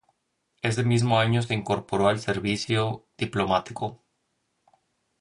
Ese 0.63 0.83
mismo 0.83 1.19
año 1.19 1.43
se 1.43 1.53
incorporó 1.53 2.07
al 2.07 2.19
servicio 2.19 3.05
diplomático. 3.19 4.01